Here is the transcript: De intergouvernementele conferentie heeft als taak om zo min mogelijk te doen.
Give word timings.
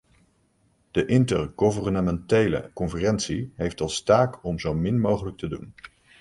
De 0.91 1.05
intergouvernementele 1.05 2.71
conferentie 2.73 3.51
heeft 3.55 3.81
als 3.81 4.03
taak 4.03 4.43
om 4.43 4.59
zo 4.59 4.73
min 4.73 4.99
mogelijk 4.99 5.37
te 5.37 5.47
doen. 5.47 5.73